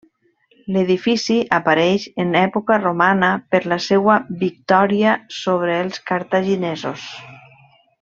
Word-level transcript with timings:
L'edifici 0.75 1.35
apareix 1.57 2.07
en 2.23 2.33
època 2.41 2.79
romana 2.87 3.31
per 3.53 3.61
la 3.75 3.79
seua 3.91 4.19
victòria 4.47 5.15
sobre 5.45 5.81
els 5.87 6.05
cartaginesos. 6.13 7.09